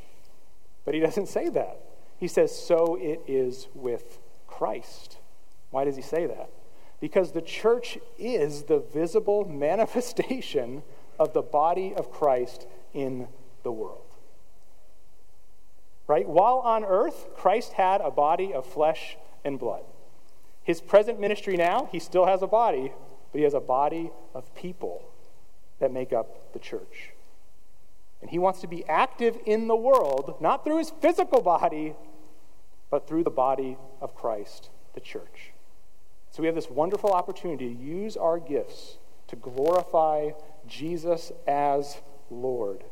[0.86, 1.80] But he doesn't say that.
[2.22, 5.18] He says, So it is with Christ.
[5.72, 6.52] Why does he say that?
[7.00, 10.84] Because the church is the visible manifestation
[11.18, 13.28] of the body of Christ in
[13.64, 14.06] the world.
[16.06, 16.28] Right?
[16.28, 19.84] While on earth, Christ had a body of flesh and blood.
[20.64, 22.92] His present ministry now, he still has a body,
[23.32, 25.02] but he has a body of people
[25.80, 27.14] that make up the church.
[28.22, 31.96] And he wants to be active in the world, not through his physical body,
[32.92, 35.54] but through the body of Christ, the church.
[36.30, 40.32] So we have this wonderful opportunity to use our gifts to glorify
[40.68, 41.98] Jesus as
[42.30, 42.84] Lord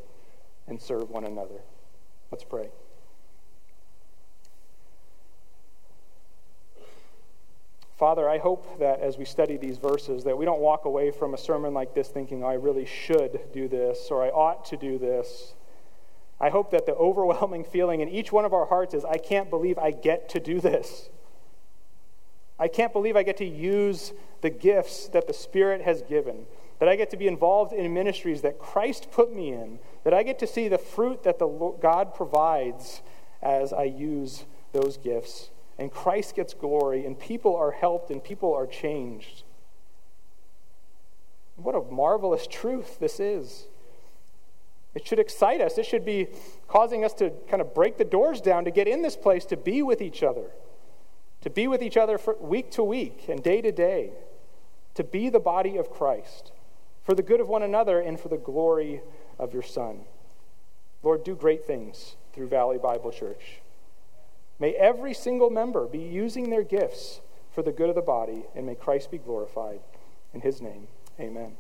[0.68, 1.62] and serve one another.
[2.32, 2.70] Let's pray.
[7.98, 11.34] Father, I hope that as we study these verses that we don't walk away from
[11.34, 14.98] a sermon like this thinking, I really should do this or I ought to do
[14.98, 15.56] this.
[16.40, 19.50] I hope that the overwhelming feeling in each one of our hearts is, I can't
[19.50, 21.10] believe I get to do this.
[22.58, 26.46] I can't believe I get to use the gifts that the Spirit has given,
[26.80, 30.24] that I get to be involved in ministries that Christ put me in, that I
[30.24, 31.48] get to see the fruit that the
[31.82, 33.02] God provides
[33.42, 38.54] as I use those gifts and Christ gets glory, and people are helped, and people
[38.54, 39.44] are changed.
[41.56, 43.68] What a marvelous truth this is.
[44.96, 45.78] It should excite us.
[45.78, 46.28] It should be
[46.68, 49.58] causing us to kind of break the doors down to get in this place to
[49.58, 50.52] be with each other,
[51.42, 54.12] to be with each other week to week and day to day,
[54.96, 56.52] to be the body of Christ
[57.10, 59.02] for the good of one another and for the glory
[59.40, 60.02] of your Son.
[61.02, 63.62] Lord, do great things through Valley Bible Church.
[64.60, 67.22] May every single member be using their gifts
[67.52, 69.80] for the good of the body, and may Christ be glorified.
[70.34, 70.88] In his name,
[71.20, 71.56] amen.